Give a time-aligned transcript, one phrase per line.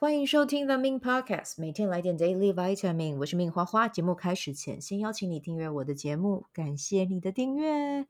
[0.00, 3.18] 欢迎收听 The Min Podcast，每天来点 Daily Vitamin。
[3.18, 3.86] 我是命花花。
[3.86, 8.06] 节目开始前，先邀请你订阅我的节目，感谢你的订阅。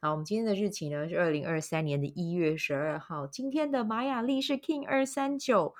[0.00, 3.26] 好，我们今天的日期呢是二零二三年的一月十二号。
[3.26, 5.74] 今天的玛雅历是 King 二三九，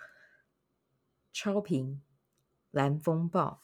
[1.33, 2.03] 超频
[2.71, 3.63] 蓝风暴。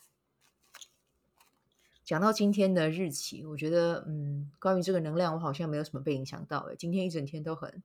[2.03, 6.61] 讲到今天的日期，我觉得，嗯，关于这个能量，我好像没有什么被影响到。
[6.61, 7.83] 诶，今天一整天都很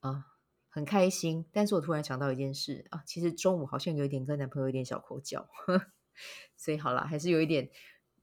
[0.00, 0.32] 啊。
[0.76, 5.48] 很开心，但是我突然想到一件事啊，其实中午好像有点跟男朋友有点小口角，
[6.54, 7.70] 所以好啦，还是有一点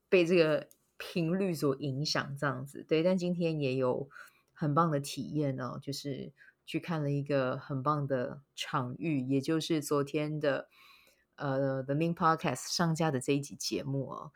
[0.07, 2.85] 被这个频率所影响这样子。
[2.87, 4.07] 对，但今天也有
[4.53, 6.31] 很棒的体验哦，就是
[6.63, 10.69] 去看了一个很棒的场域，也就是昨天的
[11.37, 14.31] 呃 The Main Podcast 上架的这一集节目哦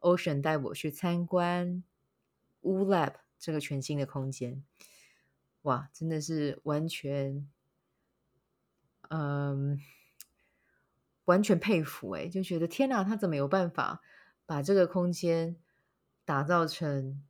[0.00, 1.84] ，Ocean 带我去参观
[2.62, 4.64] Woo Lab 这个全新的空间，
[5.60, 7.46] 哇，真的是完全。
[9.08, 9.78] 嗯，
[11.24, 14.00] 完全佩服诶，就觉得天哪，他怎么有办法
[14.46, 15.56] 把这个空间
[16.24, 17.22] 打造成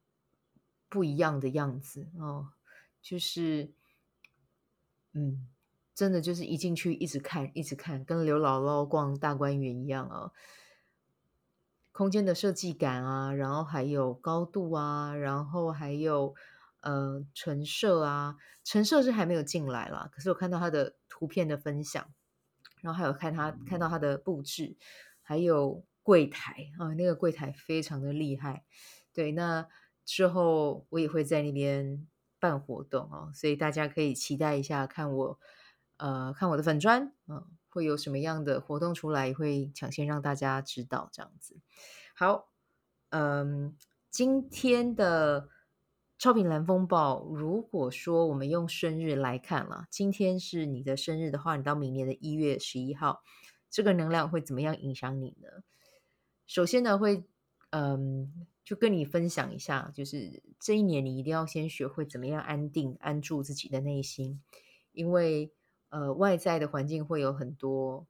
[0.89, 2.51] 不一样的样子哦？
[3.01, 3.73] 就是，
[5.13, 5.49] 嗯，
[5.95, 10.33] 真的就是一进去一直看，一直看，跟刘姥姥逛大观园一样啊。
[11.93, 16.35] 空间的设计感啊，然后还有高度啊，然后还有。
[16.81, 20.09] 呃，陈设啊，陈设是还没有进来啦。
[20.13, 22.09] 可是我看到他的图片的分享，
[22.81, 24.77] 然后还有看他看到他的布置，
[25.23, 28.65] 还有柜台啊，那个柜台非常的厉害。
[29.13, 29.67] 对，那
[30.05, 32.07] 之后我也会在那边
[32.39, 35.41] 办活动哦，所以大家可以期待一下，看我
[35.97, 41.57] 呃看我的粉砖，嗯，会有什么样的活动出来，会抢先让大家知道这样子。
[42.15, 42.53] 好，
[43.11, 43.77] 嗯，
[44.11, 45.49] 今天的。
[46.19, 53.23] 超频蓝风暴，如果说我们用生日来看了，今天是你的生日的话，你到明年的一月十一号，
[53.71, 55.49] 这个能量会怎么样影响你呢？
[56.45, 57.23] 首先呢，会
[57.71, 64.43] 嗯，就跟你分享一下，就是这一年你一定要先学会怎么样安定、安住自己的内心，
[64.91, 65.53] 因为
[65.91, 68.09] 呃，外在的环境会有很多。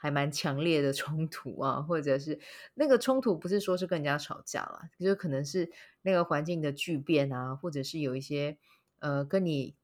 [0.00, 2.38] 还蛮强烈的冲突啊，或者是
[2.74, 5.72] 那个冲突不是说是跟人家吵架啦，就可能是
[6.02, 8.56] 那个环境的巨变啊，或者是有一些
[9.00, 9.74] 呃跟你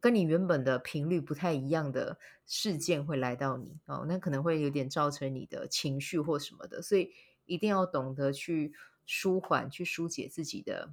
[0.00, 7.12] 跟你原本的频率不太一样的事件会来到你哦，那可能会有点造成你的情绪或什么的，所以
[7.44, 8.72] 一定要懂得去
[9.06, 10.92] 舒缓、去疏解自己的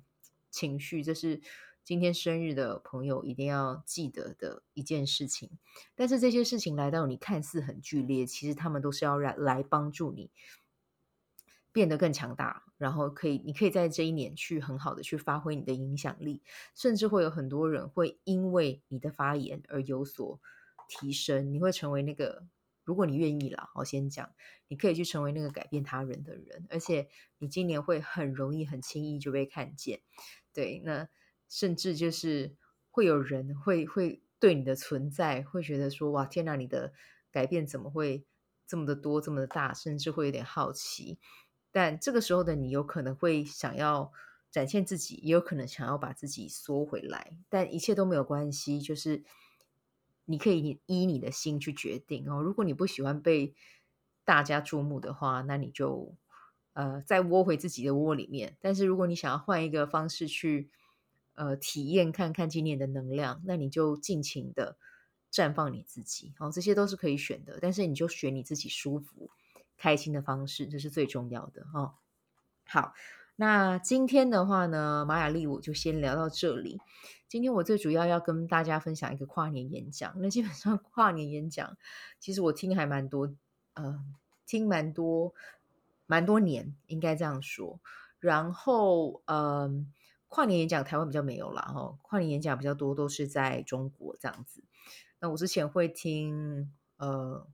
[0.52, 1.42] 情绪，这是。
[1.84, 5.50] 今天生日的朋友一定要记得的一件事情，
[5.96, 10.32] 但是这些事情来到你看似很剧烈，其实他们都是要来来帮助你
[11.74, 16.42] 变得更强大，然后可以，你可以在这一年去很好的去发挥你的影响力，
[16.74, 20.40] 甚至会有很多人会因为你的发言而有所
[20.88, 22.48] 提升，你会成为那个，
[22.86, 24.34] 如果你愿意啦，我先讲，
[24.70, 30.00] 你可以去成为那个改变他人的人，而且你今年会很容易、很轻易就被看见，
[30.54, 31.10] 对，那。
[31.50, 32.56] 甚至就是
[32.90, 36.94] 会有人会会对你的存在会觉得说，哇，天哪，你的
[37.32, 38.26] 改变怎么会
[38.68, 41.20] 这么的多这么的大，甚至会有点好奇。
[41.72, 44.12] 但这个时候的你有可能会想要
[44.52, 47.38] 展现自己，也有可能想要把自己缩回来。
[47.50, 49.24] 但一切都没有关系，就是
[50.26, 52.42] 你可以依你的心去决定哦。
[52.42, 53.56] 如果你不喜欢被
[54.26, 56.16] 大家注目的话，那你就
[56.74, 58.58] 呃再窝回自己的窝里面。
[58.60, 60.70] 但是如果你想要换一个方式去。
[61.36, 64.78] 呃，体验看看今年的能量，那你就尽情的
[65.32, 69.30] 绽放你自己，好、哦，这些都是可以选的，但是你就选你自己舒服、
[69.78, 71.94] 开心的方式，这是最重要的哦。
[72.66, 72.94] 好，
[73.36, 76.80] 那今天的话呢，马雅丽我就先聊到这里。
[77.28, 81.76] 今天我最主要要跟大家分享一个跨年演讲，那基本上 跨年演讲，
[82.20, 83.34] 其实我听还蛮多，
[83.74, 84.00] 呃，
[84.46, 85.34] 听蛮多，
[86.06, 87.80] 蛮多年，应该这样说。
[88.20, 89.92] 然后，嗯、
[90.34, 94.64] 跨年演讲台湾比较没有啦，哈，跨年演讲比较多都是在中国这样子。
[95.20, 97.48] 那我之前会听呃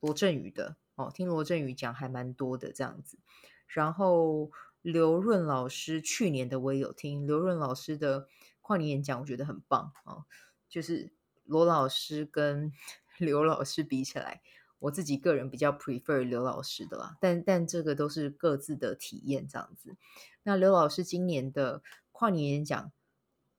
[0.00, 3.18] 罗振宇的哦，听罗振宇讲还蛮多的这样子。
[3.66, 8.28] 然后刘润老师去年的我也有听，刘润老师的
[8.62, 10.24] 跨年演讲我觉得很棒哦，
[10.70, 11.12] 就是
[11.44, 12.72] 罗老师跟
[13.20, 14.40] 刘老师比起来，
[14.78, 19.98] 我自己个人比较 prefer 刘老师的啦，但但这个都是各自的体验这样子。
[20.44, 21.82] 那刘老师今年的。
[22.16, 22.92] 跨年演讲，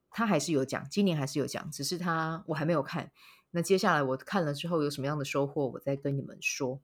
[0.09, 3.11] 他还是有讲，今年还是有讲，只是他我还没有看。
[3.51, 6.81] 那接下来我看了之后有什么样的收获，我再跟你们说。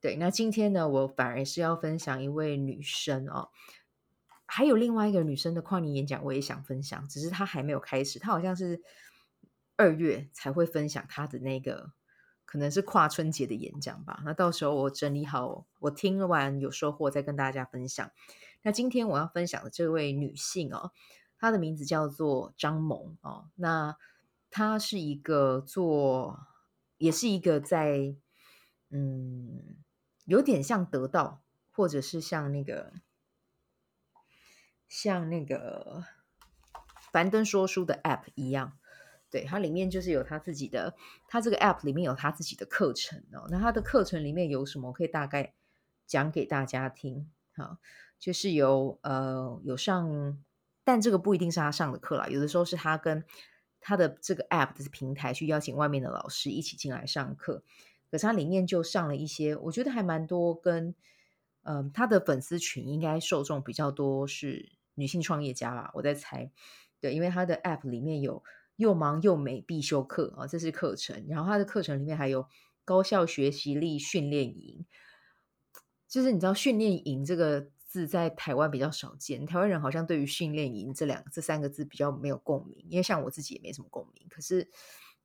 [0.00, 3.50] 对，那今天呢，我反而是要分享一位女生哦，
[4.46, 8.82] 还有另外一个女生的跨年演讲，我也想分享，只是她还没有开始，她好像是
[9.76, 11.92] 二月才会分享她的那个，
[12.44, 14.22] 可能是跨春节的演讲吧。
[14.24, 18.10] 那到时候我整理好，我听完有收获再跟大家分享。
[18.62, 20.92] 那今天我要分享的这位女性哦，
[21.38, 23.50] 她的名字叫做张萌哦。
[23.54, 23.96] 那
[24.50, 26.46] 她是一个做，
[26.96, 28.14] 也是一个在，
[28.90, 29.76] 嗯，
[30.24, 32.92] 有点像得到，或者是像那个，
[34.88, 36.04] 像那个
[37.12, 38.78] 樊登说书的 App 一样。
[39.30, 40.96] 对，它里面就是有他自己的，
[41.26, 43.46] 他这个 App 里面有他自己的课程哦。
[43.50, 44.90] 那他的课程里面有什么？
[44.90, 45.52] 可以大概
[46.06, 47.30] 讲给大家听。
[47.54, 47.76] 好，
[48.18, 50.42] 就是有呃有上，
[50.84, 52.26] 但这个不一定是他上的课啦。
[52.28, 53.24] 有的时候是他跟
[53.80, 57.62] 他的这个 App 的平台去邀请外面的老师一起进来上课。
[58.10, 60.94] 可是他里面就上了一些，我觉得还蛮多跟
[61.62, 66.50] 嗯、他的粉丝群应该受众比较多是女性创业家吧，我在猜。
[67.00, 68.42] 对，因为他的 App 里面有。
[68.78, 71.26] 又忙又美必修课啊，这是课程。
[71.28, 72.46] 然后他的课程里面还有
[72.84, 74.86] 高效学习力训练营，
[76.06, 84.26] 就是你知道训练营这个字在台湾比较少见，台湾人好像对于训练营这两这三个字比较没有共鸣，因为像我自己也没什么共鸣。
[84.28, 84.70] 可是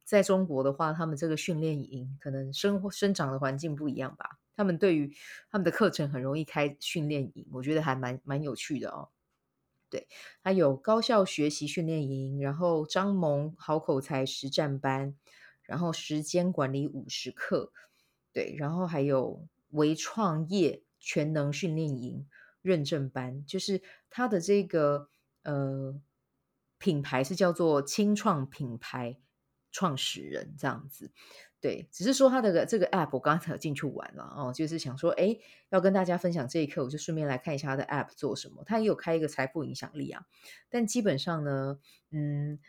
[0.06, 5.14] 在中国的话，他们这个训练营可能生活生长的环境不一样吧，他们对于
[5.52, 9.10] 他们的课程很容易开训练营，我觉得还蛮蛮有趣的哦。
[9.90, 10.08] 对，
[10.42, 15.16] 还有高效学习训练营，然后张萌好口才实战班，
[15.62, 17.72] 然后时间管理五十课，
[18.32, 22.26] 对，然后还有微创业全能训练营
[22.64, 25.10] 认证班，就是他的这个
[25.44, 26.02] 呃
[26.80, 29.20] 品牌是叫做青创品牌
[29.72, 31.12] 创始人这样子。
[31.62, 35.38] 对，只是说他的这个 app，我刚才进去玩了哦，就是想说，哎，
[35.70, 38.66] 要跟大家分享这一刻，我就顺便来看一下他的 app 做什么。
[38.66, 40.26] 他也有开一个财富影响力啊，
[40.70, 41.80] 但基本上呢，
[42.12, 42.60] 嗯，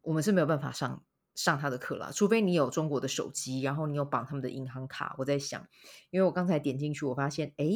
[0.00, 1.04] 我们是没有办法上
[1.34, 5.14] 上他的课了，除非你有中国的手机，然后你有绑他们的银行卡。
[5.18, 5.68] 我在想，
[6.08, 7.66] 因为我刚才点进去，我发现，哎，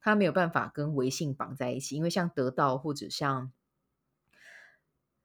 [0.00, 3.52] 他没有办法跟微信绑在一起，因为像得到或者像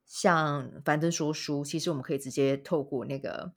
[0.04, 3.54] 像樊登说书，其实我们可以直接透过那个。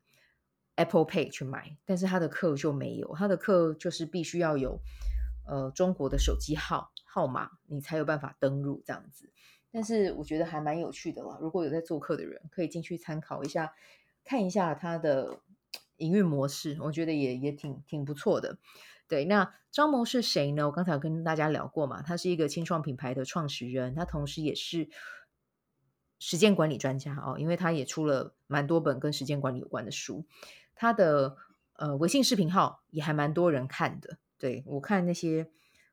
[0.75, 4.79] Apple Pay 去买，但是他的课就没有，他的课就是必须要有
[5.45, 9.29] 呃中国的手机号号码，你才有办法登入这样子。
[9.73, 13.73] 但是我觉得还蛮有趣的啦，如果有在做课的人，可以进去参考一下，
[14.23, 15.41] 看一下他的
[15.97, 18.57] 营运模式，我觉得也也挺挺不错的。
[19.09, 20.67] 对，那张萌是谁呢？
[20.67, 24.87] 我刚才有跟大家聊过嘛，他是一个青创品牌的创始人，他同时也是
[26.19, 30.25] 时间管理专家哦，因为他也出了蛮多本跟时间管理有关的书。
[30.75, 31.35] 他的
[31.73, 35.49] 呃微信视频号也还蛮多人看的，对，我看那些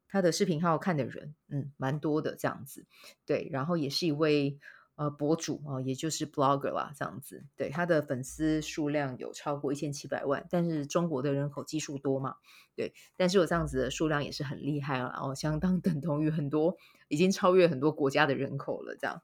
[0.08, 2.86] 他的视频号看的人，嗯，蛮多的这样子，
[3.24, 4.58] 对，然后也是一位
[4.96, 12.36] 呃博主啊，也就是 blogger 啦，这样子，对，他的粉丝数量有超过一千七百万，但是中国的人口基数多嘛，
[12.74, 16.76] 对，但是有这样子的数量也是很厉害了，哦，相当等同于很多
[17.08, 19.22] 已经超越很多国家的人口了，这样。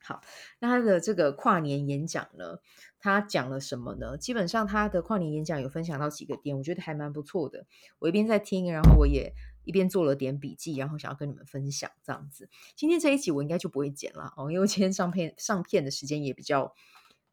[0.00, 0.22] 好，
[0.60, 2.60] 那他的这个跨年演讲呢，
[2.98, 4.16] 他讲了什么呢？
[4.16, 7.66] 基本上他的跨年演讲有分享到几个点，我觉得还蛮不错的。
[7.98, 9.34] 我一边在听，然后我也
[9.68, 12.48] 一边做了点笔记，然后想要跟你们分享这样子。
[12.74, 16.74] 今天这一集我应该就不会剪了哦，因为今天上片上片的时间也比较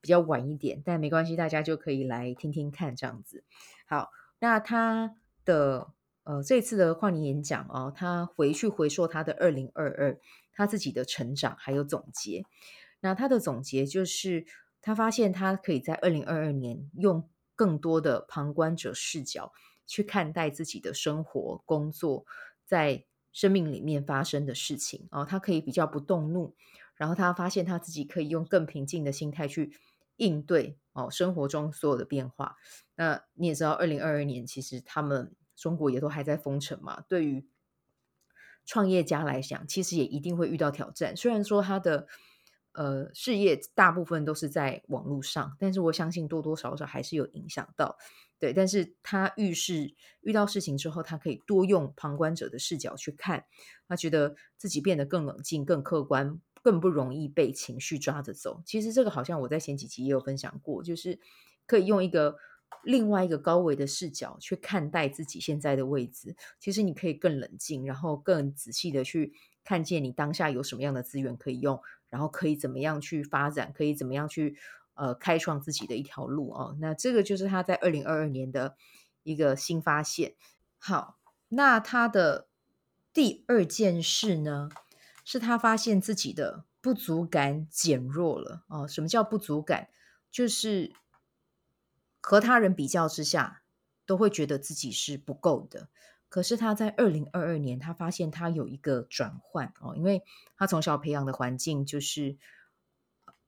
[0.02, 3.46] 比较晚一点，但没关系，大家就可以来听听看这样子。
[3.88, 5.16] 好，那他
[5.46, 5.94] 的
[6.26, 10.20] 呃这次的跨年演讲哦，他回去回溯他的二零二二。
[10.58, 12.46] 他自己的成长还有总结，
[13.02, 14.46] 那他的总结就是，
[14.82, 19.52] 他发现他可以在二零二二年用更多的旁观者视角
[19.86, 22.26] 去看待自己的生活、工作，
[22.66, 26.56] 在生命里面发生的事情哦，他可以比较不动怒，
[26.96, 29.78] 然后他发现他自己可以用更平静的心态去
[30.18, 32.58] 应对哦生活中所有的变化。
[32.96, 37.48] 那你也知道，二零二二年其实他们中国也都还在封城嘛，对于。
[38.68, 41.16] 创业家来讲，其实也一定会遇到挑战。
[41.16, 42.08] 虽然说他的
[42.76, 47.98] 呃事业大部分都是在网络上，但是我相信多多少少还是有影响到。
[48.38, 53.46] 对，但是他遇事遇到事情之后，他可以多用旁观者的视角去看，
[53.88, 58.62] 他觉得自己变得更冷静、更客观，更不容易被情绪抓着走。
[58.66, 61.20] 其实这个好像我在前几集也有分享过，就是
[61.66, 62.38] 可以用一个。
[62.84, 71.80] 另外一个高维的视角去看待自己现在的位置，其实你可以更冷静，然后更仔细的去看见你当下有什么样的资源可以用，
[72.16, 74.58] 然后可以怎么样去发展，可以怎么样去
[74.94, 76.78] 呃开创自己的一条路哦。
[76.80, 78.78] 那这个就是他在二零二二年的
[79.24, 80.36] 一个新发现。
[80.78, 81.20] 好，
[81.50, 82.48] 那他的
[83.12, 84.70] 第二件事呢，
[85.26, 88.88] 是他发现自己的不足感减弱了哦。
[88.88, 89.90] 什么叫不足感？
[90.32, 90.94] 就是
[92.22, 93.64] 和他人比较之下，
[94.06, 95.90] 都会觉得自己是不够的。
[96.36, 100.22] 可是他在二零二二年，他发现他有一个转换哦，因为
[100.58, 102.36] 他从小培养的环境就是，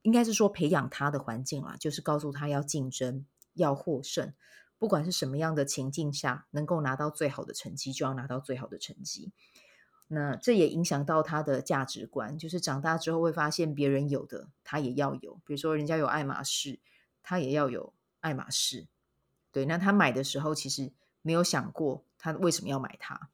[0.00, 4.32] 应该是说培养他的环境啦，就是告诉他要竞争，要获胜，
[4.78, 9.32] 不管是什么样的情境下，能够拿到最好的成绩，就要拿到最好的成绩。
[10.06, 16.80] 那这也影响到他的价值观，就是长大之后会发现别人有的他也要有，比如说人家有爱马仕，
[17.22, 18.86] 他也要有爱马仕。
[19.52, 20.90] 对，那他买的时候其实
[21.20, 23.30] 没有想过他为什么要买它，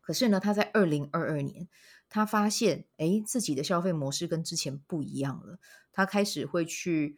[0.00, 1.66] 可是呢，他在二零二二年，
[2.08, 5.58] 他发现诶，自己的消费模式跟之前不一样了，
[5.90, 7.16] 他开始会去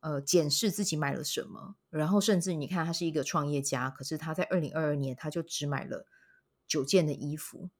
[0.00, 6.06] 呃检视自己买了什么，然后甚至你看他是一个创业家，可是他在二零二二年他就只买了
[6.66, 7.70] 九件的衣服。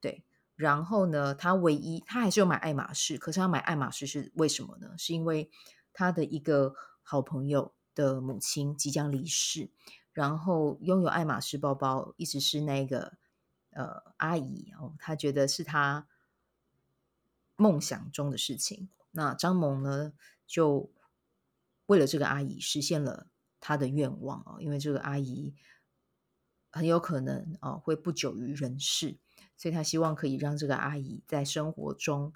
[0.00, 0.24] 对，
[0.56, 4.94] 然后呢，他唯一他还是有买爱马仕，可是他买爱马仕是为什么呢？
[4.98, 5.48] 是因为
[5.92, 9.70] 他的一个好朋友的母亲即将离世，
[10.12, 13.18] 然后拥有爱马仕包包一直是那个
[13.70, 16.06] 呃阿姨哦，她觉得是她
[17.56, 18.88] 梦想中的事情。
[19.10, 20.12] 那张萌呢，
[20.46, 20.90] 就
[21.86, 23.26] 为了这个阿姨实现了
[23.60, 25.54] 他的愿望哦，因为这个阿姨
[26.70, 29.18] 很有可能哦会不久于人世。
[29.54, 32.32] 所以他希望可以让这个阿姨在生活中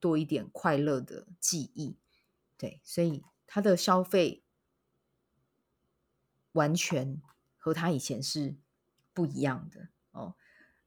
[0.00, 1.98] 多一点快乐的记忆，
[2.56, 4.41] 对，所以他的消费
[6.52, 7.20] 完全
[7.58, 8.56] 和他以前是
[9.12, 10.34] 不一样的哦。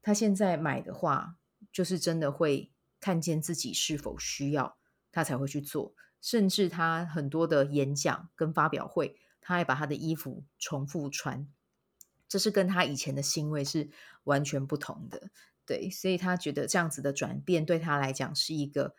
[0.01, 1.37] 他现在买的话，
[1.71, 4.77] 就是真的会看见自己是否需要，
[5.11, 5.93] 他才会去做。
[6.21, 11.47] 甚至他很多的演讲跟发表会，他还把他的衣服重复穿，
[12.27, 13.91] 这是跟他以前的行为是
[14.23, 15.29] 完全不同的。
[15.67, 18.95] 对，所以他觉得这样子的转变对他来讲是一个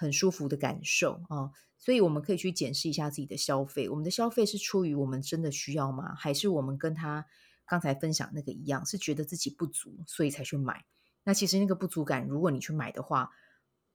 [0.00, 1.52] 很舒服的感受啊、哦。
[1.78, 6.14] 所以我们可以去检视一下自己的消费，我们的消费是出于我们真的需要吗？
[6.14, 7.26] 还是我们跟他
[7.66, 10.86] 刚才分享那个一样，是觉得自己不足，所以才去买？
[11.24, 13.32] 那其实那个不足感，如果你去买的话，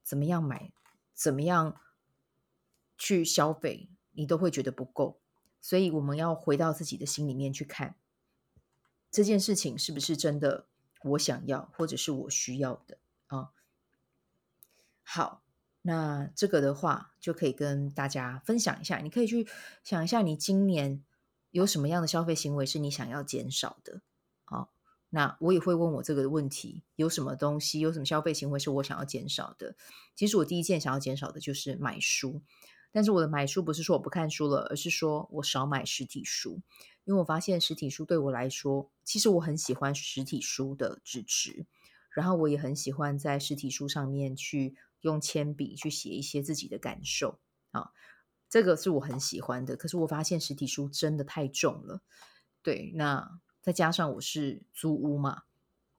[0.02, 0.72] 怎么样买，
[1.12, 1.80] 怎么样
[2.96, 5.18] 去消费，你都会觉得不够。
[5.60, 7.96] 所以我们要回到自己的心里面去看，
[9.10, 10.66] 这件事情是不是真的？
[11.02, 12.98] 我想要，或者是我需要的
[13.28, 13.50] 啊、
[15.04, 15.42] 好，
[15.86, 18.98] 那这个的话就可以跟大家分享一下。
[18.98, 19.46] 你可以去
[19.84, 21.04] 想一下，你今年
[21.52, 24.00] 有什么样的消费行为是你想要减少的？
[24.44, 24.72] 好、
[25.10, 29.76] 那我也会问我这个问题：有什么东西，有什么消费行为是我想要减少的？
[30.16, 32.42] 其实我第一件想要减少的就是买书，
[32.90, 36.60] 但是我的买书不是说我不看书了，而是说我少买实体书。
[37.04, 41.64] 因为我发现实体书对我来说，其实我很喜欢实体书的支持，
[42.10, 47.38] 然后我也很喜欢在实体书上面去用铅笔去写一些自己的感受
[47.70, 47.90] 啊，
[48.48, 49.76] 这个是我很喜欢的。
[49.76, 52.02] 可是我发现实体书真的太重了，
[52.62, 55.44] 对，那再加上我是租屋嘛，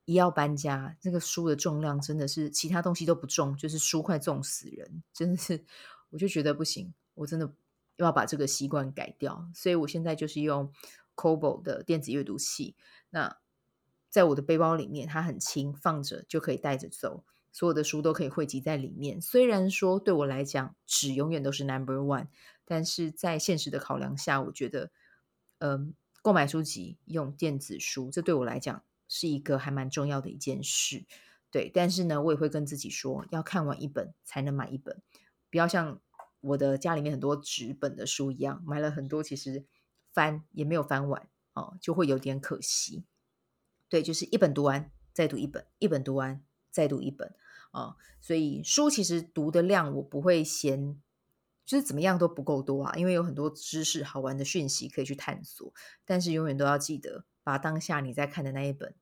[0.06, 5.66] 一要搬家，这个书的重量真的是其他东西都不重，就是书快重死人，真的是，
[6.10, 7.54] 我就觉得不行，我真的。
[7.98, 10.72] 要把这个习惯改掉，所以我现在就是用
[11.16, 12.76] Kobo 的电子阅读器。
[13.10, 13.40] 那
[14.12, 17.24] 在我的背包里面，它很轻，放着就可以带着走，
[17.58, 19.20] 所有的书都可以汇集在里面。
[19.20, 22.28] 虽然说对我来讲，纸永远都是 Number One，
[22.66, 24.92] 但是在现实的考量下，我觉得，
[25.58, 31.08] 嗯、购买书籍用电子书，这对我来讲是一个还蛮重要的一件事。
[31.50, 35.02] 对，但是呢，我也会跟自己说，要看完一本才能买一本，
[35.50, 36.00] 不要像。
[36.40, 39.66] 我的家里面很多纸本的书一样，买了很多，其实
[40.14, 43.06] 翻也没有翻完哦，就会有点可惜。
[43.90, 47.34] 对，就是一本读完再读一本，一本读完再读一本
[48.22, 50.98] 所以书其实读的量我不会嫌，
[51.66, 55.74] 就是怎么样都不够多啊，因为有很多知识好玩的讯息可以去探索。
[56.06, 58.96] 但是永远都要记得，把当下你在看的那一本。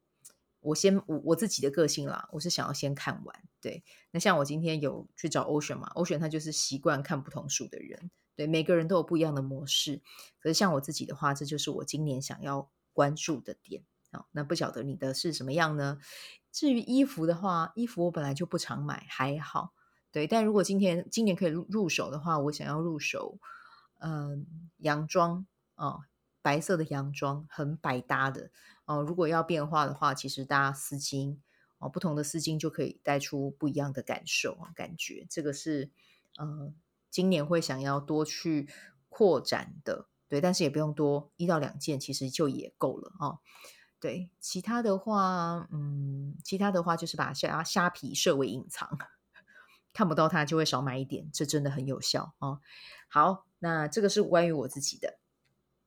[0.62, 3.44] 我先我我自己的个性啦，我是想要先看完。
[3.62, 8.10] 对，那像我今天有去找 Ocean 嘛，Ocean 他就是习惯看不同书的人。
[8.36, 10.02] 对，每个人都有不一样的模式。
[10.40, 13.84] 可是像我自己的话，这就是我今年想要关注的点。
[14.12, 16.00] 好，那不晓得你的是什么样呢？
[16.56, 19.74] 至于衣服的话，衣服我本来就不常买，还好。
[20.10, 23.38] 对，但如果今天今年可以入手的话，我想要入手，
[24.00, 24.48] 嗯、
[24.78, 25.46] 洋装
[25.76, 26.08] 啊。
[26.42, 28.52] 白色的洋装很百搭的
[28.86, 29.02] 哦。
[29.02, 31.38] 如果要变化的话，其实搭丝巾
[31.80, 35.90] 哦，不同的丝巾就可以带出不一样的感受啊，感觉这个是
[36.38, 36.72] 呃，
[37.10, 38.70] 今年会想要多去
[39.10, 43.40] 扩展的，对，但是也不用多，一到两件其实就也够了哦。
[44.06, 49.00] 对，其他的话，嗯，其他的话就是把虾虾皮设为隐藏，
[49.94, 52.60] 看不到它就会少买一点，这真的很有效哦。
[53.08, 55.18] 好，那这个是关于我自己的。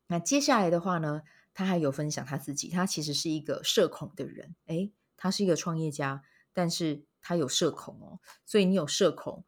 [0.08, 1.22] 那接下来的话呢，
[1.54, 8.18] 他还有分享他自己，他其实是一个社恐的人，诶，他是一个创业家，但是他有社恐哦。
[8.44, 9.44] 所以你有社恐，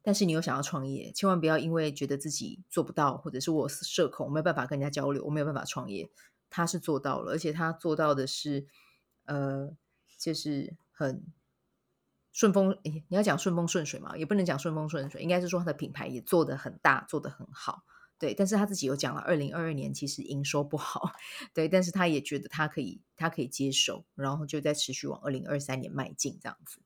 [0.00, 6.10] 但是你又想要创业，千万不要因为觉得自己做不到，或者是我社恐，我没有办法跟人家交流，我没有办法创业。
[6.54, 8.66] 他是做到了，而且他做到的是，
[9.24, 9.76] 呃，
[10.18, 11.24] 就是很。
[12.36, 17.84] 顺风，诶，你要讲顺风顺水嘛，也不能讲顺风顺水，应该是说他的品牌也做得很大，做得很好，
[18.18, 18.34] 对。
[18.34, 21.12] 但是他自己有讲了，二零二二年其实营收不好，
[21.54, 21.68] 对。
[21.68, 26.80] 但是他也觉得他可以，他可以接受，然后就在持续往二零二三年迈进这样子。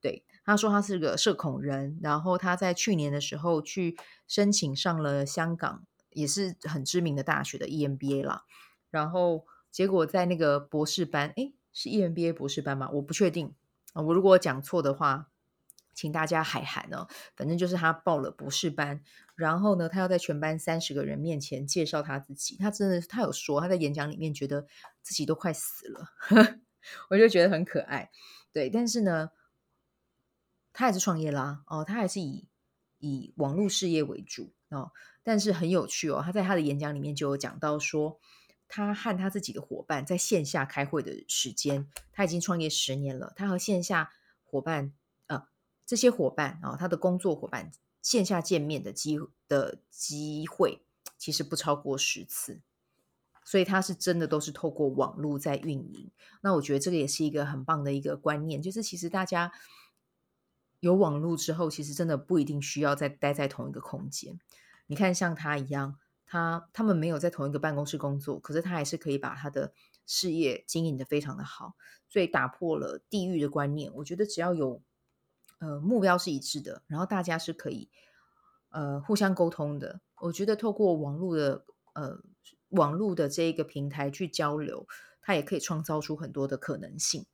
[0.00, 3.96] 对，他说他是个社恐人，然后他在去年的时候去
[4.26, 8.42] 申请上了香港也是很知名的大学的 EMBA 啦，
[8.90, 12.88] 然后结果在那个博士班，诶，是 EMBA 博士班吗？
[12.94, 13.54] 我不确定。
[13.94, 15.28] 我如果讲错的话，
[15.94, 17.08] 请大家海涵哦。
[17.36, 19.02] 反正就是他报了博士班，
[19.34, 22.56] 然后呢，他要在全班三十个人面前介绍他自己。
[22.56, 24.66] 他真的，他有说他在演讲里面觉得
[25.02, 26.08] 自己都快死了，
[27.10, 28.10] 我就觉得很可爱。
[28.52, 29.30] 对，但是呢，
[30.72, 31.62] 他还是创业啦。
[31.66, 32.46] 哦，他还是以
[32.98, 34.92] 以网络事业为主哦。
[35.22, 38.20] 但是很有趣哦，他在他的演讲里面就有讲到说。
[38.68, 43.32] 他和他自己的伙伴在线下开会的时间，他已经创业十年了。
[43.34, 44.12] 他和线下
[44.44, 44.92] 伙伴，
[45.26, 45.48] 呃，
[45.86, 47.72] 这些伙伴啊、哦，他的工作伙伴
[48.02, 50.82] 线下见面的机的机会，
[51.16, 52.60] 其实不超过十次。
[53.42, 56.10] 所以他是真的都是透过网络在运营。
[56.42, 59.50] 那我觉得这个也是一个很棒的一个观念，就是其实大家
[60.80, 64.38] 有网络之后，其实真的不一定需要再待在同一个空间。
[64.86, 65.98] 你看，像他一样。
[66.30, 69.72] 他他们没有在同一个办公室工作，可是他还是可以把他的
[70.04, 71.74] 事业经营的非常的好，
[72.06, 73.90] 所以打破了地域的观念。
[73.94, 74.82] 我觉得只要有
[75.58, 77.88] 呃目标是一致的，然后大家是可以
[78.68, 80.02] 呃互相沟通的。
[80.20, 82.18] 我觉得透过网络的呃
[82.68, 84.86] 网络的这一个平台去交流，
[85.22, 87.24] 它也可以创造出很多的可能性。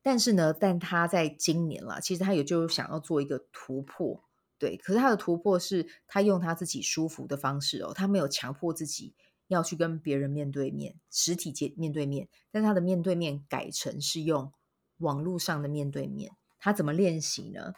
[0.00, 4.24] 但是呢，但他在今年啦，其实他也就想要做一个突破。
[4.60, 9.14] 对，可是他的突破是他用他自己舒服的方式哦，他没有强迫自己
[9.48, 14.52] 要去跟别人面对面，实体见面对面，但他的面对面改成是用
[14.98, 16.36] 网络上的面对面。
[16.58, 17.72] 他怎么练习呢？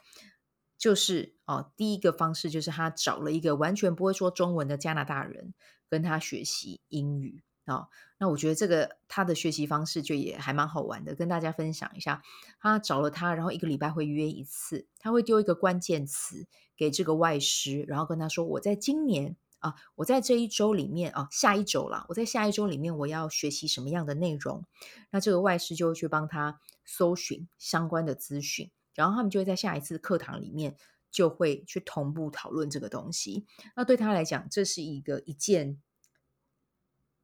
[0.77, 5.55] 就是哦，第一个方式就是他找了一个完全不会说中文的加拿大人
[5.89, 7.45] 跟他学习英语。
[7.65, 12.21] 哦，那我觉得这个他的学习方式就也还蛮好玩的，跟大家分享一下。
[12.61, 24.65] 他找了他，然后一个礼拜会约一次，他会丢一个关键词给这个外师，然后跟他说：“我在今年啊，我在这一周里面啊，下一周啦，我在下一周里面我要学习什么样的内容。”
[25.11, 30.77] 那这个外师就会去帮他搜寻相关的资讯，然后他们就会在下一次课堂里面
[31.13, 33.47] 就会去同步讨论这个东西。
[33.77, 35.81] 那对他来讲，这是一个一件。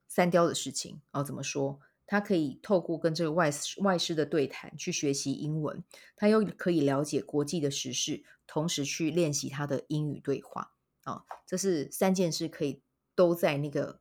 [0.08, 1.78] 三雕的事情哦，怎么说？
[2.10, 3.50] 他可以透过跟这个外
[3.82, 5.84] 外师的对谈去学习英文，
[6.16, 11.24] 他又可以了解国际的时事，同时去练习他的英语对话啊、哦。
[11.46, 12.80] 这是三件事，可以
[13.14, 14.00] 都在那个，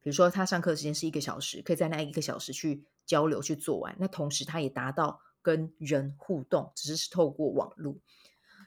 [0.00, 3.94] 比如说他上课时间是一个小时，可以在那一个小时去交流去做完。
[3.98, 7.98] 那同时他也达到跟人互动，只是是透过网络。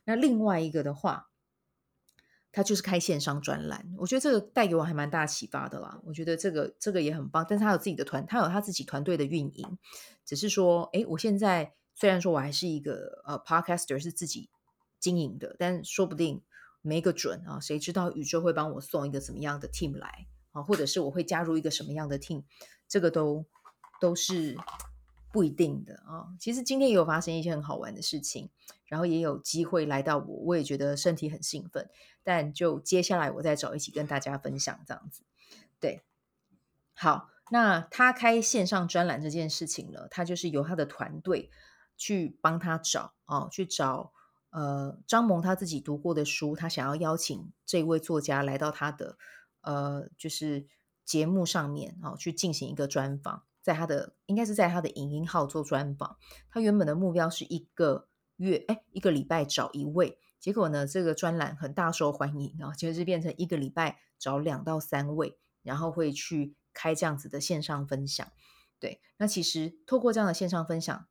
[0.06, 1.30] 那另外一个的话。
[2.56, 6.00] 他就是开线上专栏，我觉得这个带给我还蛮大启发的啦。
[6.06, 9.78] 我觉得这个这个也很棒，但是他有自己的团，他有他自己团队的运营。
[10.24, 14.50] 只是说，诶，我现在虽然说我还是一个呃 podcaster 是自己
[15.02, 16.42] 经营的，但说不定
[16.82, 22.46] 没个准啊，谁知道宇宙会帮我送一个什么样的 team 来啊，或者是我会加入一个什么样的 team，
[22.88, 23.44] 这个都
[24.00, 24.56] 都是。
[25.36, 28.50] 不一定的啊、其实今天也有发生一些很好玩的事情，
[28.86, 31.90] 然后也有机会来到我，我也觉得身体很兴奋。
[32.24, 35.24] 但就接下来我再找一起跟大家分享这样子。
[35.82, 36.04] 对，
[36.94, 41.52] 好，那他开线上专栏这件事情呢，他就是由他的团队
[41.98, 44.14] 去帮他找啊、哦，去找
[44.52, 49.18] 呃张萌他自己读过的书，他想要邀请这位作家来到他的
[49.60, 50.66] 呃就是
[51.04, 53.44] 节目上面啊、哦，去进行一个专访。
[53.66, 56.18] 在他的应该是在他的影音号做专访，
[56.52, 68.32] 他原本的目标是一个月，哎，一个礼拜找一位，结果呢，这个专栏很大受欢迎啊，就是变成一个礼拜找两到三位，然后会去开这样子的线上分享。
[68.80, 71.08] 对，那其实透过这样的线上分享，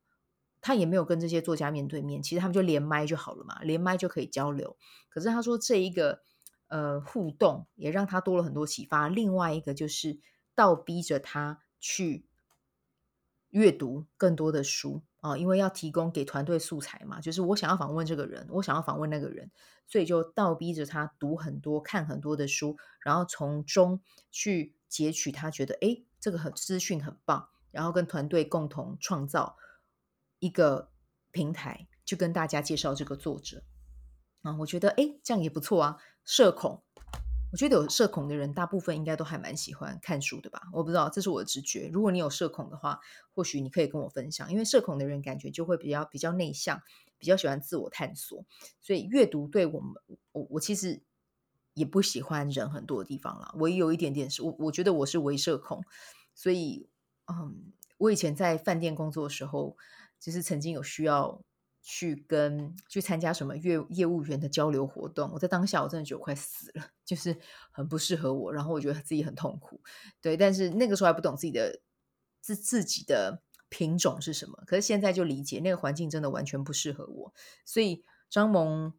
[0.61, 4.77] 他也没有跟这些作家面对面，其实他们就连麦就好了嘛，连麦就可以交流。
[5.09, 6.21] 可是他说这一个
[6.69, 9.09] 呃互动也让他多了很多启发。
[9.09, 10.21] 另外一个就是
[10.55, 12.25] 倒逼着他去。
[13.55, 19.49] 阅读更多的书啊，因为要提供给团队素材嘛，就是我想要访问这个人，我想要访问那个人，
[19.87, 29.55] 所以就倒逼着他读很多、看很多的书，然后从中去截取他觉得诶，这个很资讯很棒，然后跟团队共同创造
[30.39, 30.91] 一个
[31.31, 33.63] 平台，去跟大家介绍这个作者
[34.41, 36.83] 啊，我觉得诶，这样也不错啊，社恐。
[37.55, 40.63] 我觉得有社恐的人，大部分应该都还蛮喜欢看书的吧？
[40.73, 41.89] 我不知道，这是我的直觉。
[41.93, 42.99] 如果你有社恐的话，
[43.31, 44.51] 或许你可以跟我分享。
[44.51, 46.81] 因为社恐的人感觉就会比较比较内向，
[47.17, 48.43] 比较喜欢自我探索。
[48.81, 49.93] 所以阅读对我们，
[50.33, 51.01] 我我其实
[51.75, 53.55] 也不喜欢人很多的地方啦。
[53.57, 55.81] 我也有一点点是，我我觉得我是微社恐。
[56.33, 56.89] 所以，
[57.31, 59.77] 嗯，我以前在饭店工作的时候，
[60.19, 61.41] 其实曾经有需要。
[61.87, 67.37] 去跟去参加什么业业务员的交流活动，我在当下我真的觉得快死了， 就是
[67.69, 69.79] 很不适合我，然后我觉得自己很痛苦，
[70.19, 71.79] 对，但是那个时候还不懂自己的
[72.41, 78.91] 自自己的品种是什么，可是现在就理解那个环境真的完全不适合我，所以张萌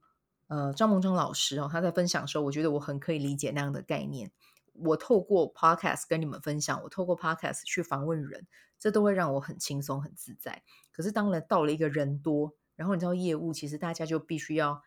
[0.47, 4.31] 呃张蒙章老师哦他在分享的时候，我觉得我很可以理解那样的概念。
[4.75, 8.47] 我透过 podcast 跟你们分享，我透过 podcast 去访问人，
[8.79, 10.63] 这都会让我很轻松很自在。
[10.93, 12.55] 可是当然到了一个人多。
[12.77, 14.83] 然后你知道业务，其实大家就必须要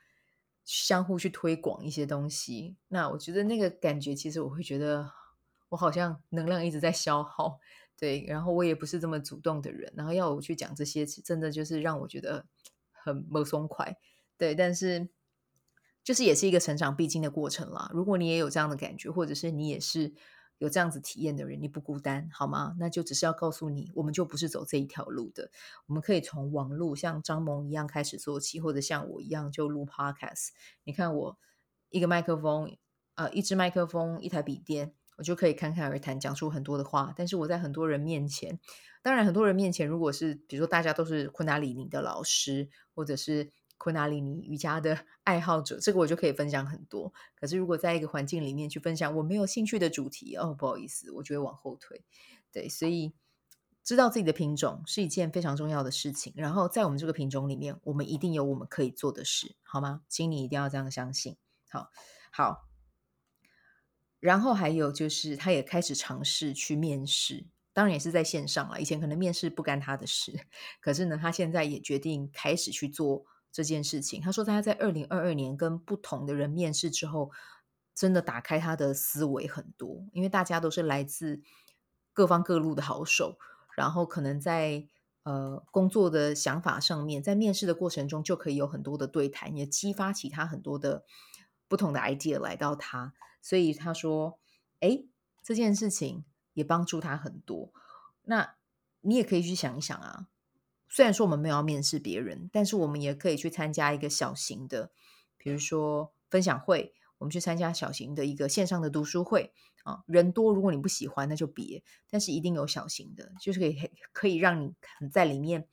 [0.63, 2.77] 相互去推广一些东西。
[2.87, 5.11] 那我觉得那个感觉，其实我会觉得
[5.69, 7.59] 我好像能量一直在消耗，
[7.97, 8.23] 对。
[8.27, 12.45] 然后我也不是这么主动的人，然后要我去讲这些，真的就是让我觉得
[12.91, 13.97] 很不松快，
[14.37, 14.55] 对。
[14.55, 15.09] 但是
[16.03, 17.91] 就是也是一个成长必经的过程啦。
[17.93, 20.13] 如果你也有这样的感觉，或者是你也是。
[20.59, 22.75] 有这样子体验的人，你不孤单，好吗？
[22.77, 25.49] 那就只是要告诉你，我们就不是走这一条路的。
[25.87, 30.49] 我们可以从网路像张蒙一样开始做起，或者像我一样就录 Podcast。
[30.83, 31.37] 你看我
[31.89, 32.77] 一个麦克风，
[33.15, 37.13] 呃，一支麦克风，一台笔电，我就可以侃侃而谈，讲出很多的话。
[37.17, 38.59] 但是我在很多人面前，
[39.01, 43.51] 当然很多人面前，如果是比如说大家都是昆达里尼的老师，或者是。
[43.79, 47.13] 昆达里尼瑜伽的爱好者，这个我就可以分享很多。
[47.33, 52.03] 可是如果在一个环境里面去分享我没有兴趣的主题，哦，不好意思，我就会往后退。
[52.51, 53.13] 对，所以
[53.81, 56.33] 知道自己的品种是一件非常重要的事情。
[56.35, 60.01] 然后在我们这个品种里面，我们一定有我们可以做的事，好吗？
[60.09, 61.37] 请你一定要这样相信。
[61.69, 61.89] 好，
[62.31, 62.67] 好。
[64.19, 68.81] 然后还有就是，他也开始尝试去面试，当然也是在线上了。
[68.81, 70.37] 以前可能面试不干他的事，
[70.81, 73.25] 可是呢，他现在也决定开始去做。
[73.51, 77.31] 这件事情，他说他在二零二二年跟不同的人面试之后，
[77.95, 81.41] 真的打开他的思维很多，因为大家都是来自
[82.13, 83.37] 各方各路的好手，
[83.75, 84.87] 然后可能在
[85.23, 91.03] 呃工作的想法上面，在面试的过程中就可以有很多的对谈，也激发起他很多的
[91.67, 94.39] 不同的 idea 来到他，所以他说，
[94.79, 95.03] 哎，
[95.43, 97.73] 这件事情也帮助他很多。
[98.23, 98.55] 那
[99.01, 100.27] 你也可以去想一想啊。
[100.89, 104.91] 虽然说我们没有要面试别人，但是我们也可以去参加一个小型的，
[105.37, 110.03] 比如说分享会，我们去参加小型的一个线上的读书会啊。
[110.07, 111.83] 人多，如果你不喜欢，那就别。
[112.09, 114.73] 但是一定有小型的，就是可以 可以让你
[115.11, 115.67] 在里面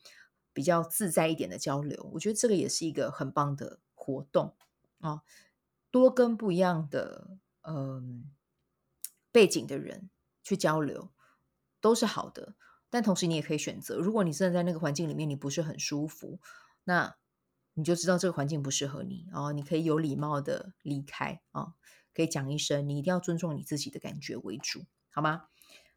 [0.52, 2.10] 比较自在一点的交流。
[2.12, 4.54] 我觉得这个也是一个很棒的活动
[5.00, 5.22] 啊。
[5.90, 8.30] 多跟不一样的嗯
[9.32, 10.10] 背景的人
[10.42, 11.10] 去交流，
[11.80, 12.54] 都是好的。
[12.96, 16.40] 但同时，你也可以选择，如果你真的在那个环境里面，你不是很舒服，
[16.84, 17.14] 那
[17.74, 21.74] 你就知道这个环境不适合你，然后你可以有礼貌的离开啊，
[22.14, 25.48] 可以讲一声，你一定要尊重你自己的感觉为主，好吗？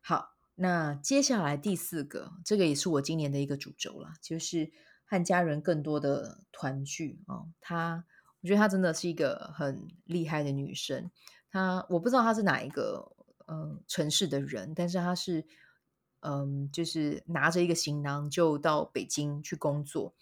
[0.02, 4.70] 好，那接下来第四个，这个也是我今年的一个主轴了，就是
[5.06, 7.46] 和家人更多的团聚啊。
[7.62, 8.04] 她，
[8.42, 11.10] 我觉得她真的是一个很厉害的女生。
[11.50, 15.48] 她，我不知道她是哪一个呃城市的人，但是她是。
[16.22, 20.14] 嗯，就是拿着一个行囊就到北京去工作，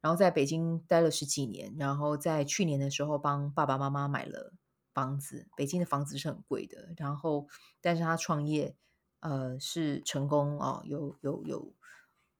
[0.00, 4.52] 然后在北京待了十几年，然后在去年的时候帮爸爸妈妈买了
[4.92, 5.48] 房子。
[5.56, 7.46] 北京的房子是很贵的，然后
[7.80, 8.76] 但是他创业，
[9.20, 11.74] 呃，是成功哦，有有有，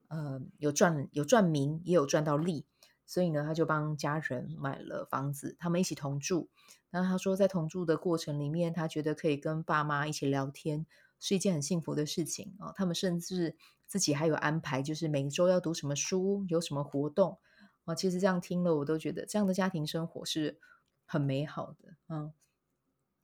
[0.09, 2.67] 呃，有赚有赚名，也有赚到利，
[3.07, 6.49] 所以呢，他就帮家人买了房子，他们一起同住。
[6.91, 10.87] 那他说，在同住的过程里面，他觉得可以跟爸妈一起聊天。
[11.27, 12.71] 是一件很幸福的事情啊！
[12.77, 13.57] 他们甚至
[13.87, 17.39] 自己还有安排，就是每周要读什么书，有什么活动
[17.87, 17.95] 啊。
[17.95, 20.61] 其实这样听了，我都觉得这样的家庭生活是
[21.07, 21.97] 很美好的。
[22.11, 22.31] 嗯，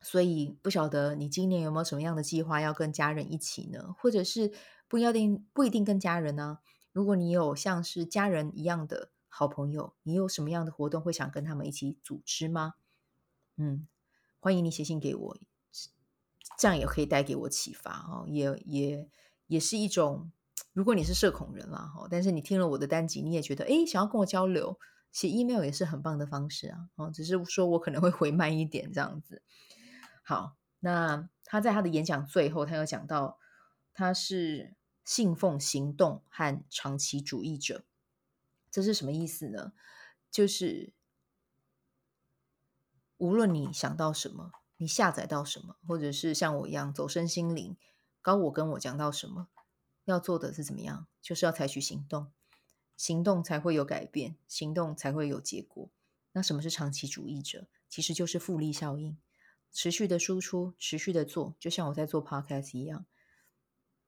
[0.01, 3.95] 所以不晓得你今年有没有什么样的计划要跟家人一起呢？
[3.99, 4.51] 或者是
[4.89, 6.61] 不一定不一定跟家人呢？
[6.93, 12.77] 如果你有像是家人一样的好朋友，你有什么样的活动会想跟他们一起组织吗？
[13.59, 13.87] 嗯，
[14.39, 15.37] 欢迎你写信给我。
[16.61, 19.09] 这样也可以带给我启发哦，也也
[19.47, 20.31] 也是一种
[20.75, 24.79] 如果你是社恐人啦，但是你听了我的单集，你也觉得诶，想要跟我交流，
[25.11, 26.91] 写 email 也是很棒的方式啊。
[26.97, 29.43] 哦，只是说我可能会回慢一点这样子。
[30.23, 33.39] 好，那他在他的演讲最后，他有讲到
[33.95, 37.87] 他是信奉行动和长期主义者，
[38.71, 39.73] 这是什么意思呢？
[40.31, 40.93] 就是
[43.17, 47.77] 无论你想到什么，你下载到什么，或者是像我一样走身心灵，
[48.23, 49.49] 高我跟我讲到什么。
[50.07, 51.07] 要做的是怎么样？
[51.21, 52.33] 就是要采取行动，
[52.97, 55.91] 行动才会有改变，行动才会有结果。
[56.33, 57.67] 那什么是长期主义者？
[57.91, 59.19] 其实就是复利效应，
[59.71, 63.05] 持续的输出，持续的做，就像我在做 podcast 一样。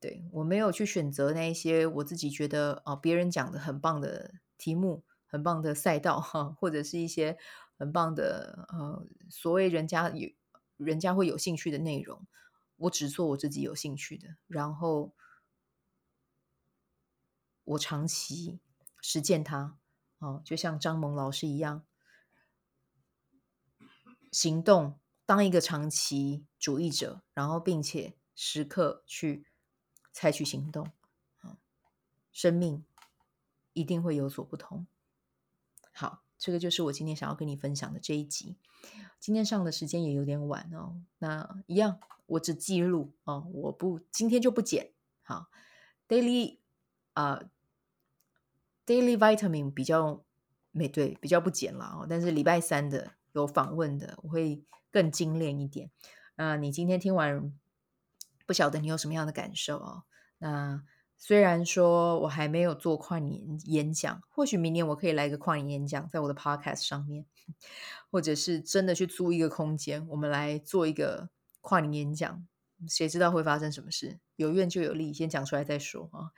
[0.01, 7.37] 对，我没有去选择那一些我自己觉得哦，别人讲的很棒的题目，很棒的赛道哈，或者是一些
[7.77, 10.31] 很棒的呃，所谓人家有
[10.85, 12.27] 人家会有兴趣的内容，
[12.77, 15.13] 我只做我自己有兴趣的，然后。
[17.65, 18.59] 我长期
[19.01, 19.79] 实践它，
[20.19, 21.87] 哦，就像张萌老师一样，
[24.33, 29.47] 行动，当一个长期主义者，然后并且时刻去
[30.13, 30.91] 采取行动，
[31.39, 31.57] 啊，
[32.33, 32.85] 生命
[33.75, 34.89] 一定会有所不同。
[35.93, 38.57] 好，这个就是我今天想要跟你分享的这一集。
[39.21, 44.91] 今天上的时间也有点晚哦，那一样，我只记录哦，我不今天就不剪。
[45.23, 45.47] 好
[46.09, 46.59] ，daily。
[47.15, 47.43] 啊、
[48.87, 50.25] ，daily Vitamin 比较
[50.71, 52.07] 没对，比较不剪了哦。
[52.09, 55.91] 但是礼拜三的有访问的，我会更精炼一点。
[56.37, 57.53] 那你今天听完，
[58.47, 60.05] 不晓得你有什么样的感受哦？
[60.39, 60.83] 那
[61.25, 67.25] 虽然说我还没有做跨年演讲，或许明年我可以来个跨年演讲，在我的 Podcast 上面，
[68.11, 71.31] 或者是真的去租一个空间，我们来做一个
[71.61, 72.49] 跨年演讲。
[72.89, 74.19] 谁知道会发生什么事？
[74.35, 76.33] 有怨就有利，先讲出来再说啊。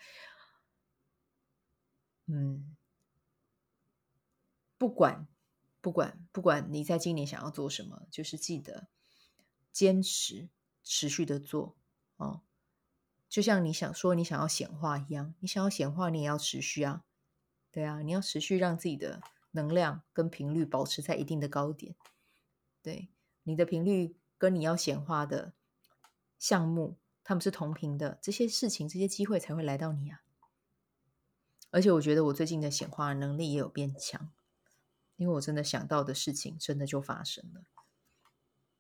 [2.27, 2.77] 嗯，
[4.77, 5.27] 不管
[5.81, 8.89] 不管不管你在今年想要做什么，就是记得
[9.73, 10.51] 坚持
[10.83, 11.75] 持续的做
[12.19, 12.43] 哦。
[13.35, 17.03] 就像你想说你想要显化一样，你想要显化，你也要持续啊。
[17.73, 19.21] 对啊，你要持续让自己的
[19.51, 21.97] 能量跟频率保持在一定的高点。
[22.81, 23.09] 对，
[23.43, 25.53] 你的频率跟你要显化的
[26.39, 30.23] 项目，他们是同频的，这些事情这些机会才会来到你啊。
[31.71, 34.31] 而且我觉得我最近的显化能力也有变强，
[35.17, 37.65] 因为我真的想到的事情真的就发生了。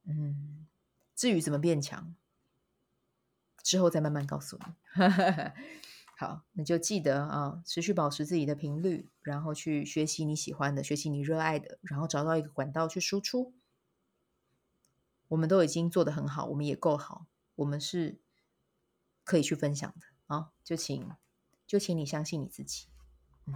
[0.04, 0.68] 嗯，
[1.16, 2.14] 至于怎么变强，
[3.64, 4.64] 之后再慢慢告诉你。
[6.16, 13.52] 好，那就记得啊，持续保持自己的频率，然后去学习你喜欢的，学习你热爱的，然后找到一个管道去输出。
[15.26, 18.20] 我们都已经做得很好，我们也够好，我们是
[19.24, 21.10] 可以去分享的啊，就请。
[21.66, 22.86] 就请你相信你自己。
[23.46, 23.54] 嗯，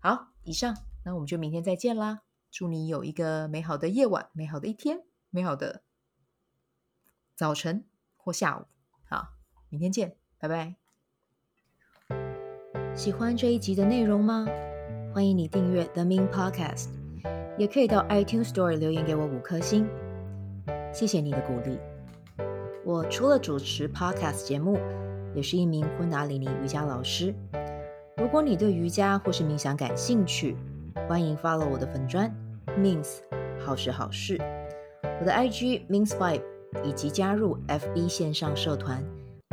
[0.00, 2.22] 好，以上，那我们就明天再见啦！
[2.48, 5.82] 祝你有一个美好的夜晚，美好的一天，美好的
[7.34, 7.84] 早晨
[8.16, 8.66] 或下午。
[9.70, 10.74] 明天见，拜拜。
[12.92, 14.44] 喜欢这一集的内容吗？
[15.14, 16.88] 欢迎你订阅 The Min Podcast，
[17.56, 19.88] 也可以到 iTunes Store 留言给我五颗星，
[20.92, 21.78] 谢谢你的鼓励。
[22.84, 24.76] 我除了主持 Podcast 节目，
[25.36, 27.32] 也是一名昆达里尼瑜伽老师。
[28.16, 30.56] 如果你对瑜伽或是冥想感兴趣，
[31.08, 32.28] 欢迎 follow 我的粉专
[32.76, 33.18] Mins
[33.56, 34.36] 好时好事，
[35.20, 36.42] 我的 IG Mins Vibe，
[36.82, 39.00] 以及加入 FB 线上社团